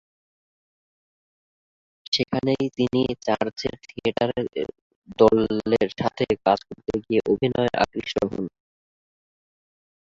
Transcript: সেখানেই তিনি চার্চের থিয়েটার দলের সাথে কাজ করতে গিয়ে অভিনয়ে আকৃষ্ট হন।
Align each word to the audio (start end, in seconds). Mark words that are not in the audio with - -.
সেখানেই 2.05 2.65
তিনি 2.77 3.01
চার্চের 3.25 3.75
থিয়েটার 3.83 4.31
দলের 5.19 5.89
সাথে 5.99 6.25
কাজ 6.45 6.59
করতে 6.67 6.93
গিয়ে 7.03 7.21
অভিনয়ে 7.31 7.71
আকৃষ্ট 7.83 8.17
হন। 8.23 8.45